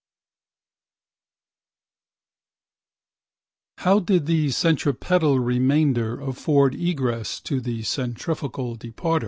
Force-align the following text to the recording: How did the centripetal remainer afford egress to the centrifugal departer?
How 3.77 3.99
did 3.99 4.25
the 4.25 4.49
centripetal 4.49 5.37
remainer 5.39 6.19
afford 6.27 6.73
egress 6.73 7.39
to 7.41 7.61
the 7.61 7.83
centrifugal 7.83 8.73
departer? 8.77 9.19